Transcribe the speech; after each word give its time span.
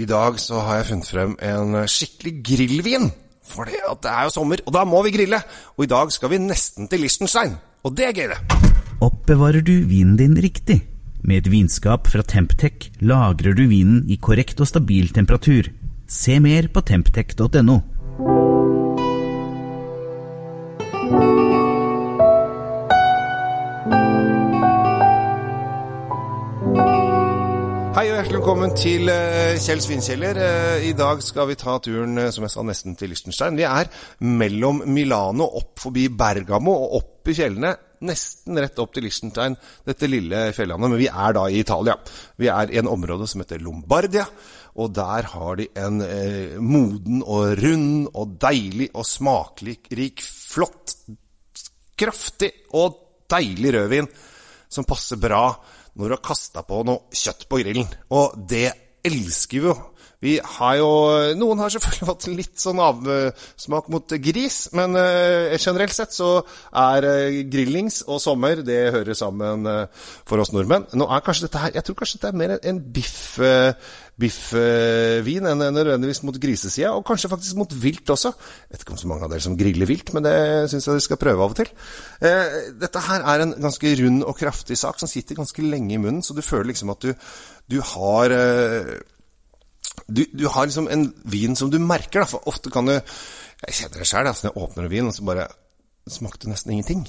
I 0.00 0.06
dag 0.08 0.38
så 0.40 0.62
har 0.64 0.78
jeg 0.78 0.86
funnet 0.88 1.08
frem 1.10 1.32
en 1.44 1.74
skikkelig 1.84 2.32
grillvin. 2.46 3.10
For 3.44 3.68
det, 3.68 3.80
er 4.08 4.28
jo 4.28 4.32
sommer, 4.32 4.62
og 4.64 4.72
da 4.72 4.84
må 4.88 5.02
vi 5.04 5.12
grille. 5.12 5.40
Og 5.76 5.84
i 5.84 5.90
dag 5.90 6.12
skal 6.14 6.32
vi 6.32 6.38
nesten 6.40 6.88
til 6.88 7.02
Liechtenstein. 7.04 7.58
Og 7.84 7.96
det 7.98 8.06
er 8.08 8.14
gøy, 8.16 8.30
det. 8.32 8.38
Oppbevarer 9.04 9.60
du 9.60 9.74
vinen 9.90 10.16
din 10.16 10.38
riktig? 10.40 10.78
Med 11.20 11.42
et 11.42 11.50
vinskap 11.52 12.08
fra 12.08 12.24
Temptec 12.24 12.88
lagrer 13.04 13.52
du 13.56 13.66
vinen 13.68 14.06
i 14.08 14.16
korrekt 14.16 14.60
og 14.60 14.70
stabil 14.70 15.12
temperatur. 15.12 15.68
Se 16.08 16.40
mer 16.40 16.70
på 16.72 16.80
temptec.no. 16.80 17.80
Hei 27.90 28.04
og 28.06 28.20
hjertelig 28.20 28.38
velkommen 28.38 28.74
til 28.78 29.08
eh, 29.10 29.56
Kjell 29.58 29.80
Svinkjeller. 29.82 30.38
Eh, 30.38 30.84
I 30.86 30.92
dag 30.94 31.18
skal 31.26 31.48
vi 31.48 31.56
ta 31.58 31.72
turen, 31.82 32.12
eh, 32.22 32.28
som 32.30 32.44
jeg 32.46 32.52
sa, 32.54 32.62
nesten 32.62 32.94
til 32.94 33.10
Liechtenstein. 33.10 33.58
Vi 33.58 33.64
er 33.66 33.90
mellom 34.22 34.84
Milano, 34.86 35.48
opp 35.58 35.82
forbi 35.82 36.04
Bergamo 36.14 36.76
og 36.84 36.94
opp 37.00 37.32
i 37.32 37.34
fjellene. 37.34 37.72
Nesten 38.06 38.62
rett 38.62 38.78
opp 38.78 38.94
til 38.94 39.08
Liechtenstein, 39.08 39.58
dette 39.90 40.06
lille 40.06 40.44
fjellandet. 40.54 40.86
Men 40.94 41.02
vi 41.02 41.10
er 41.10 41.34
da 41.34 41.48
i 41.50 41.58
Italia. 41.64 41.98
Vi 42.38 42.52
er 42.54 42.70
i 42.70 42.78
en 42.78 42.92
område 42.94 43.26
som 43.26 43.42
heter 43.42 43.58
Lombardia. 43.66 44.28
Og 44.78 44.94
der 44.94 45.32
har 45.34 45.58
de 45.58 45.66
en 45.82 46.00
eh, 46.06 46.56
moden 46.62 47.24
og 47.26 47.58
rund 47.58 48.06
og 48.14 48.38
deilig 48.38 48.92
og 48.94 49.02
smakrik, 49.02 50.22
flott, 50.22 50.94
kraftig 51.98 52.54
og 52.70 53.02
deilig 53.34 53.80
rødvin 53.80 54.14
som 54.70 54.86
passer 54.88 55.18
bra 55.20 55.44
når 55.98 56.06
du 56.06 56.14
har 56.14 56.22
kasta 56.24 56.62
på 56.66 56.84
noe 56.86 57.10
kjøtt 57.10 57.48
på 57.50 57.60
grillen. 57.60 57.88
Og 58.14 58.38
det 58.48 58.68
elsker 59.06 59.70
jo. 59.70 59.76
Vi 60.20 60.34
har 60.44 60.74
jo 60.76 60.88
Noen 61.40 61.62
har 61.62 61.72
selvfølgelig 61.72 62.08
fått 62.10 62.26
litt 62.28 62.60
sånn 62.60 62.80
avsmak 62.84 63.88
mot 63.92 64.14
gris, 64.20 64.58
men 64.76 64.98
uh, 64.98 65.56
generelt 65.56 65.96
sett 65.96 66.12
så 66.16 66.34
er 66.76 67.08
uh, 67.08 67.40
grillings 67.48 68.02
og 68.06 68.20
sommer 68.20 68.60
det 68.66 68.82
hører 68.92 69.16
sammen 69.16 69.64
uh, 69.64 69.86
for 70.28 70.42
oss 70.44 70.52
nordmenn. 70.52 70.90
Nå 70.92 71.08
er 71.08 71.24
kanskje 71.24 71.48
dette 71.48 71.64
her 71.64 71.74
Jeg 71.78 71.86
tror 71.86 72.00
kanskje 72.02 72.20
dette 72.20 72.32
er 72.34 72.40
mer 72.42 72.56
en 72.60 72.84
biff 72.92 73.18
biffvin 74.20 75.48
enn 75.48 75.62
nødvendigvis 75.72 76.22
mot 76.26 76.36
grisesida, 76.40 76.92
og 76.96 77.04
kanskje 77.08 77.30
faktisk 77.32 77.58
mot 77.60 77.72
vilt 77.82 78.10
også. 78.12 78.32
Jeg 78.34 78.74
vet 78.74 78.84
ikke 78.84 78.94
om 78.96 79.00
så 79.00 79.10
mange 79.10 79.26
av 79.26 79.32
dere 79.32 79.44
som 79.44 79.56
griller 79.58 79.88
vilt, 79.88 80.12
men 80.14 80.26
det 80.26 80.34
syns 80.72 80.88
jeg 80.88 80.96
dere 80.96 81.06
skal 81.06 81.20
prøve 81.20 81.46
av 81.46 81.54
og 81.54 81.60
til. 81.60 81.70
Eh, 82.26 82.58
dette 82.82 83.04
her 83.06 83.24
er 83.32 83.44
en 83.46 83.54
ganske 83.56 83.94
rund 84.02 84.26
og 84.26 84.36
kraftig 84.38 84.78
sak 84.80 85.00
som 85.00 85.10
sitter 85.10 85.38
ganske 85.38 85.64
lenge 85.64 85.96
i 85.96 86.02
munnen, 86.02 86.24
så 86.26 86.36
du 86.36 86.42
føler 86.44 86.70
liksom 86.72 86.92
at 86.92 87.06
du, 87.06 87.14
du 87.70 87.78
har 87.92 88.34
eh, 88.34 88.98
du, 90.10 90.24
du, 90.32 90.46
har 90.50 90.66
liksom 90.66 90.88
en 90.90 91.06
vin 91.30 91.56
som 91.56 91.70
du 91.70 91.78
merker, 91.78 92.22
da, 92.22 92.26
for 92.28 92.46
ofte 92.50 92.72
kan 92.72 92.88
du 92.88 92.96
Jeg 92.96 93.76
kjenner 93.76 94.00
det 94.00 94.08
sjøl, 94.08 94.26
altså, 94.26 94.46
når 94.46 94.54
jeg 94.54 94.62
åpner 94.64 94.86
en 94.86 94.92
vin, 94.92 95.08
og 95.10 95.14
så 95.14 95.24
bare 95.28 95.48
smakte 96.10 96.48
nesten 96.48 96.72
ingenting. 96.72 97.02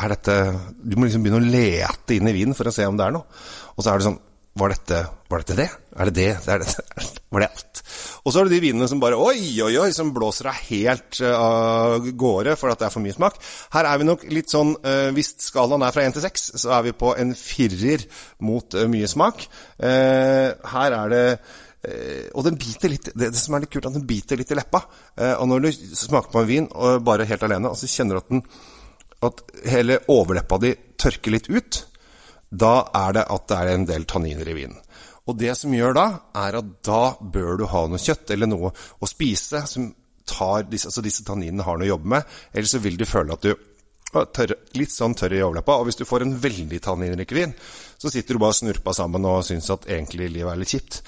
Er 0.00 0.14
dette 0.14 0.36
Du 0.80 0.96
må 0.96 1.06
liksom 1.06 1.22
begynne 1.22 1.42
å 1.42 1.52
lete 1.52 2.16
inn 2.16 2.30
i 2.30 2.34
vinen 2.34 2.56
for 2.56 2.70
å 2.70 2.72
se 2.74 2.86
om 2.88 2.96
det 2.98 3.04
er 3.06 3.14
noe. 3.14 3.28
Og 3.76 3.84
så 3.84 3.92
er 3.92 4.00
det 4.00 4.08
sånn 4.08 4.22
var 4.54 4.70
dette, 4.70 5.00
var 5.28 5.42
dette 5.42 5.56
det? 5.58 5.66
Er 5.98 6.10
det 6.10 6.14
det? 6.14 6.28
Er 6.46 6.62
det, 6.62 6.74
var 7.34 7.42
det 7.42 7.48
alt? 7.50 7.80
Og 8.24 8.32
så 8.32 8.40
er 8.40 8.48
det 8.48 8.54
de 8.54 8.62
vinene 8.62 8.86
som 8.90 9.00
bare 9.02 9.18
oi, 9.18 9.38
oi, 9.64 9.72
oi, 9.82 9.88
som 9.94 10.12
blåser 10.14 10.48
deg 10.48 10.60
helt 10.68 11.18
av 11.26 11.98
uh, 11.98 12.12
gårde 12.14 12.54
for 12.60 12.70
at 12.70 12.80
det 12.80 12.86
er 12.86 12.94
for 12.94 13.04
mye 13.04 13.16
smak. 13.16 13.40
Her 13.74 13.88
er 13.90 14.00
vi 14.00 14.06
nok 14.08 14.24
litt 14.30 14.54
sånn 14.54 14.72
uh, 14.78 15.10
Hvis 15.16 15.34
skalaen 15.48 15.84
er 15.84 15.94
fra 15.94 16.06
én 16.06 16.14
til 16.14 16.24
seks, 16.24 16.52
så 16.62 16.72
er 16.78 16.86
vi 16.86 16.94
på 16.96 17.12
en 17.18 17.34
firer 17.38 18.06
mot 18.46 18.78
uh, 18.78 18.86
mye 18.90 19.10
smak. 19.10 19.46
her 19.78 20.98
er 21.02 21.14
det 21.14 21.26
og 22.32 22.46
den 22.46 22.54
biter 22.56 22.88
litt, 22.88 23.10
det, 23.12 23.26
det, 23.28 23.36
som 23.36 23.58
er 23.58 23.60
litt 23.60 23.72
kult, 23.74 23.84
er 23.84 23.90
at 23.90 23.96
den 23.98 24.06
biter 24.08 24.38
litt 24.40 24.48
i 24.48 24.56
leppa. 24.56 24.78
og 25.36 25.48
når 25.50 25.66
du 25.66 25.66
smaker 26.00 26.32
på 26.32 26.40
en 26.40 26.48
vin 26.48 26.68
bare 27.04 27.26
helt 27.28 27.44
alene, 27.44 27.68
og 27.68 27.76
så 27.76 27.90
kjenner 27.92 28.16
du 28.16 28.22
at, 28.22 28.30
den, 28.30 28.40
at 29.28 29.42
hele 29.68 29.98
overleppa 30.08 30.56
di 30.62 30.70
tørker 30.96 31.34
litt 31.34 31.50
ut, 31.52 31.82
da 32.50 32.74
er 32.94 33.18
det 33.18 33.26
at 33.34 33.48
det 33.50 33.58
er 33.58 33.72
en 33.74 33.86
del 33.88 34.06
tanniner 34.08 34.48
i 34.50 34.56
vinen. 34.56 34.80
Og 35.24 35.38
det 35.40 35.54
som 35.56 35.72
gjør 35.72 35.94
da, 35.96 36.06
er 36.36 36.58
at 36.60 36.72
da 36.84 37.02
bør 37.20 37.60
du 37.60 37.68
ha 37.70 37.86
noe 37.88 38.02
kjøtt 38.02 38.34
eller 38.34 38.50
noe 38.50 38.72
å 38.74 39.08
spise 39.08 39.62
som 39.68 39.88
tar 40.28 40.66
disse, 40.68 40.88
altså 40.88 41.04
disse 41.04 41.24
tanninene 41.24 41.64
har 41.64 41.78
noe 41.78 41.88
å 41.88 41.94
jobbe 41.94 42.12
med. 42.16 42.34
Ellers 42.52 42.74
så 42.76 42.82
vil 42.84 42.98
du 43.00 43.06
føle 43.08 43.36
at 43.36 43.44
du 43.44 43.54
tørr, 44.34 44.54
litt 44.78 44.92
sånn 44.92 45.16
tørr 45.18 45.36
i 45.36 45.42
overleppa. 45.42 45.78
Og 45.80 45.88
hvis 45.88 46.00
du 46.00 46.04
får 46.08 46.24
en 46.26 46.36
veldig 46.40 46.80
tanninrik 46.84 47.32
vin, 47.36 47.54
så 47.98 48.12
sitter 48.12 48.36
du 48.36 48.42
bare 48.42 48.54
og 48.54 48.60
snurpa 48.60 48.94
sammen 48.96 49.26
og 49.28 49.44
syns 49.46 49.70
at 49.74 49.88
egentlig 49.90 50.30
livet 50.32 50.52
er 50.52 50.60
litt 50.60 50.74
kjipt. 50.74 51.00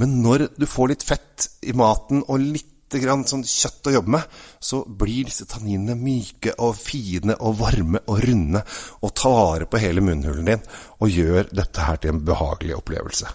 Men 0.00 0.20
når 0.24 0.48
du 0.56 0.66
får 0.70 0.94
litt 0.94 1.06
fett 1.06 1.48
i 1.66 1.74
maten 1.76 2.24
og 2.24 2.40
litt 2.42 2.73
grann 3.02 3.26
sånn 3.28 3.44
kjøtt 3.46 3.90
å 3.90 3.94
jobbe 3.96 4.14
med, 4.16 4.34
så 4.62 4.82
blir 4.84 5.28
disse 5.28 5.46
tanninene 5.50 5.96
myke 5.98 6.54
og 6.64 6.76
fine 6.78 7.38
og 7.40 7.58
varme 7.60 8.02
og 8.06 8.20
runde 8.24 8.64
og 9.00 9.14
tar 9.16 9.34
vare 9.34 9.70
på 9.70 9.80
hele 9.82 10.04
munnhulen 10.04 10.50
din 10.50 10.68
og 11.00 11.10
gjør 11.10 11.50
dette 11.52 11.88
her 11.88 12.00
til 12.00 12.14
en 12.14 12.22
behagelig 12.26 12.78
opplevelse. 12.78 13.32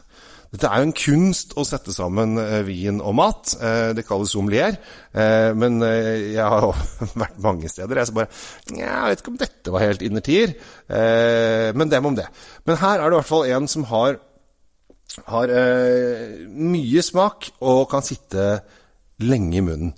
Dette 0.49 0.65
er 0.65 0.81
jo 0.81 0.87
en 0.87 0.95
kunst 0.97 1.51
å 1.61 1.63
sette 1.67 1.93
sammen 1.93 2.39
eh, 2.41 2.61
vin 2.65 2.97
og 3.05 3.13
mat. 3.19 3.51
Eh, 3.61 3.91
det 3.93 4.05
kalles 4.07 4.31
sommelier. 4.33 4.79
Eh, 5.13 5.51
men 5.53 5.77
jeg 5.85 6.41
har 6.41 6.65
vært 7.23 7.37
mange 7.43 7.69
steder. 7.69 8.01
Jeg 8.01 8.09
så 8.09 8.15
bare 8.17 8.31
Jeg 8.73 9.11
vet 9.11 9.21
ikke 9.21 9.33
om 9.35 9.37
dette 9.43 9.75
var 9.75 9.85
helt 9.85 10.05
innertier. 10.05 10.55
Men 10.89 11.91
dem 11.91 12.09
om 12.09 12.17
det. 12.17 12.25
Men 12.65 12.81
her 12.81 12.97
er 12.97 13.05
det 13.05 13.13
i 13.13 13.19
hvert 13.19 13.29
fall 13.29 13.45
en 13.45 13.69
som 13.69 13.85
har, 13.91 14.17
har 15.29 15.53
mye 16.49 17.03
smak 17.05 17.51
og 17.61 17.83
kan 17.91 18.05
sitte 18.05 18.49
lenge 19.23 19.59
i 19.59 19.65
munnen. 19.65 19.93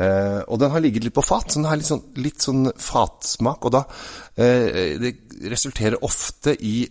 Eh, 0.00 0.40
og 0.46 0.60
den 0.62 0.70
har 0.72 0.82
ligget 0.82 1.04
litt 1.06 1.16
på 1.16 1.24
fat, 1.26 1.50
så 1.50 1.60
den 1.60 1.68
har 1.68 1.80
litt 1.80 1.90
sånn, 1.90 2.04
litt 2.22 2.44
sånn 2.44 2.70
fatsmak. 2.78 3.66
Og 3.66 3.74
da 3.74 3.84
eh, 4.36 4.96
Det 5.00 5.14
resulterer 5.50 6.04
ofte 6.04 6.54
i 6.54 6.84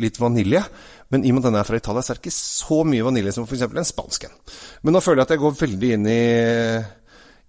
litt 0.00 0.20
vanilje. 0.20 0.62
Men 1.10 1.24
i 1.24 1.32
og 1.32 1.36
med 1.36 1.44
at 1.44 1.50
den 1.50 1.58
er 1.60 1.66
fra 1.66 1.80
Italia, 1.80 2.04
så 2.04 2.12
er 2.12 2.20
det 2.20 2.24
ikke 2.24 2.38
så 2.38 2.80
mye 2.86 3.04
vanilje 3.04 3.34
som 3.34 3.48
f.eks. 3.48 3.66
en 3.66 3.88
spansk 3.88 4.28
en. 4.28 4.38
Men 4.86 4.94
nå 4.94 5.02
føler 5.02 5.22
jeg 5.22 5.28
at 5.28 5.34
jeg 5.34 5.42
går 5.42 5.60
veldig 5.64 5.92
inn 5.96 6.10
i 6.10 6.22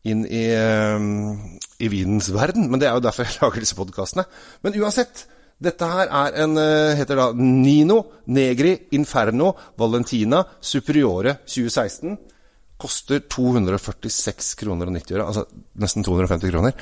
inn 0.09 0.23
i, 0.25 0.45
um, 0.57 1.37
i 1.77 1.89
vinens 1.91 2.31
verden. 2.33 2.65
Men 2.71 2.81
det 2.81 2.89
er 2.89 2.97
jo 2.97 3.05
derfor 3.05 3.27
jeg 3.27 3.37
lager 3.43 3.63
disse 3.63 3.77
podkastene. 3.77 4.25
Men 4.65 4.79
uansett, 4.81 5.25
dette 5.61 5.89
her 5.91 6.09
er 6.09 6.39
en 6.41 6.57
uh, 6.57 6.97
heter 6.97 7.19
da 7.19 7.27
Nino 7.37 7.99
Negri 8.33 8.73
Inferno 8.97 9.51
Valentina 9.77 10.41
Superiore 10.57 11.37
2016 11.45 12.17
koster 12.81 13.21
246 13.29 14.55
kroner 14.59 14.89
og 14.89 14.97
90 14.97 15.17
øre, 15.17 15.27
altså 15.27 15.45
nesten 15.81 16.05
250 16.07 16.53
kroner. 16.53 16.75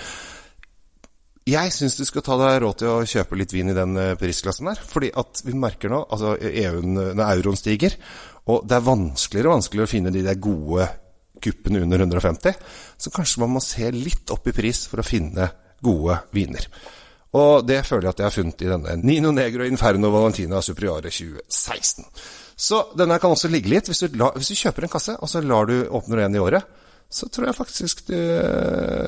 Jeg 1.50 1.74
syns 1.74 1.96
du 1.98 2.04
skal 2.06 2.24
ta 2.26 2.36
deg 2.38 2.60
råd 2.62 2.80
til 2.82 2.92
å 2.92 3.06
kjøpe 3.10 3.38
litt 3.40 3.54
vin 3.56 3.72
i 3.72 3.78
den 3.78 3.96
eh, 3.98 4.16
prisklassen 4.20 4.70
der. 4.70 4.82
Fordi 4.86 5.10
at 5.18 5.42
vi 5.46 5.56
merker 5.58 5.92
nå 5.92 6.04
altså 6.06 6.36
EUen, 6.38 7.00
euroen 7.18 7.58
stiger, 7.58 7.96
og 8.50 8.68
det 8.70 8.78
er 8.78 8.86
vanskeligere 8.86 9.50
og 9.50 9.58
vanskeligere 9.58 9.90
å 9.90 9.94
finne 9.94 10.14
de 10.14 10.26
der 10.26 10.42
gode 10.42 10.88
kuppene 11.44 11.82
under 11.86 12.04
150, 12.04 12.56
så 13.00 13.12
kanskje 13.16 13.44
man 13.44 13.56
må 13.56 13.64
se 13.64 13.90
litt 13.96 14.32
opp 14.34 14.48
i 14.50 14.56
pris 14.56 14.84
for 14.92 15.02
å 15.02 15.08
finne 15.08 15.48
gode 15.84 16.20
viner. 16.36 16.66
Og 17.38 17.66
det 17.68 17.84
føler 17.86 18.08
jeg 18.08 18.16
at 18.16 18.22
jeg 18.22 18.26
har 18.26 18.34
funnet 18.34 18.62
i 18.66 18.70
denne 18.72 18.96
Nino 19.06 19.32
Negro 19.36 19.68
Inferno 19.68 20.10
Valentina 20.14 20.64
Superiore 20.66 21.12
2016. 21.14 22.08
Så 22.60 22.82
denne 22.98 23.20
kan 23.22 23.36
også 23.36 23.52
ligge 23.52 23.70
litt. 23.72 23.88
Hvis 23.88 24.02
du, 24.04 24.18
la, 24.20 24.32
hvis 24.36 24.50
du 24.52 24.58
kjøper 24.58 24.88
en 24.88 24.92
kasse, 24.92 25.14
og 25.16 25.30
så 25.30 25.44
lar 25.46 25.70
du 25.70 25.78
åpne 25.86 26.26
en 26.26 26.36
i 26.36 26.42
året, 26.42 26.66
så 27.10 27.30
tror 27.30 27.48
jeg 27.50 27.58
faktisk 27.58 28.04
du, 28.10 28.18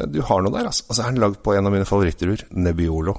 du 0.10 0.22
har 0.26 0.46
noe 0.46 0.54
der. 0.54 0.70
Altså. 0.70 0.86
Og 0.88 0.96
så 0.96 1.04
er 1.04 1.12
den 1.12 1.22
lagd 1.22 1.42
på 1.44 1.58
en 1.58 1.68
av 1.68 1.74
mine 1.74 1.90
favorittruer, 1.90 2.46
Nebbiolo. 2.54 3.18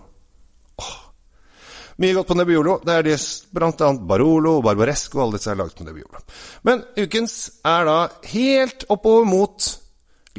Mye 2.01 2.17
godt 2.17 2.31
på 2.31 2.39
Nebbiolo. 2.39 2.79
Det 2.87 2.95
er 2.95 3.07
de, 3.07 3.19
blant 3.53 3.85
annet 3.85 4.07
Barolo 4.09 4.57
Barbaresco 4.65 5.21
alle 5.23 5.39
disse 5.39 5.53
er 5.53 5.59
laget 5.61 5.77
på 5.79 5.87
Nebbiolo. 5.87 6.23
Men 6.67 6.83
ukens 6.97 7.37
er 7.69 7.87
da 7.87 7.99
helt 8.33 8.87
oppover 8.91 9.29
mot 9.29 9.69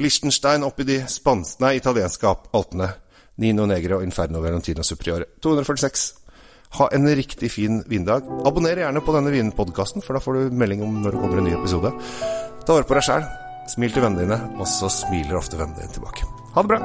Liechtenstein, 0.02 0.66
oppi 0.66 0.86
de 0.88 0.98
spanske, 1.08 1.70
italienske 1.78 2.34
alpene. 2.52 2.90
Nino 3.42 3.66
Negre 3.66 3.98
og 3.98 4.04
Inferno 4.06 4.42
Valentino 4.42 4.84
Superiore. 4.86 5.26
246 5.42 6.12
ha 6.78 6.88
en 6.92 7.06
riktig 7.14 7.50
fin 7.54 7.82
vindag. 7.86 8.26
Abonner 8.46 8.80
gjerne 8.82 9.02
på 9.04 9.14
denne 9.14 9.30
vinpodkasten, 9.34 10.02
for 10.02 10.16
da 10.16 10.22
får 10.22 10.38
du 10.38 10.56
melding 10.58 10.82
om 10.82 11.00
når 11.04 11.14
det 11.14 11.22
kommer 11.22 11.38
en 11.38 11.48
ny 11.48 11.54
episode. 11.54 11.92
Ta 12.64 12.74
vare 12.74 12.88
på 12.88 12.96
deg 12.98 13.06
sjæl, 13.06 13.26
smil 13.70 13.94
til 13.94 14.02
vennene 14.04 14.24
dine, 14.24 14.38
og 14.58 14.66
så 14.70 14.90
smiler 14.90 15.38
ofte 15.38 15.58
vennene 15.60 15.84
dine 15.84 15.94
tilbake. 15.94 16.26
Ha 16.56 16.64
det 16.64 16.70
bra! 16.72 16.80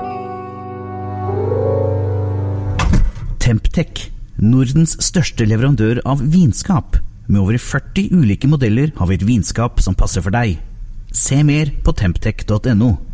Temptec, 3.42 4.10
Nordens 4.40 4.94
største 5.04 5.48
leverandør 5.50 6.04
av 6.07 6.22
vinskap. 6.22 7.00
Med 7.30 7.42
over 7.42 7.57
40 7.62 8.13
ulike 8.13 8.50
modeller 8.50 8.94
har 8.98 9.10
vi 9.10 9.18
et 9.18 9.25
vinskap 9.25 9.81
som 9.81 9.98
passer 9.98 10.22
for 10.25 10.34
deg. 10.34 10.60
Se 11.10 11.42
mer 11.46 11.74
på 11.84 11.94
temptec.no. 11.98 13.08